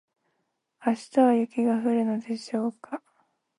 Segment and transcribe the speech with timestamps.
[0.83, 3.03] 明日は雪が降るのでしょうか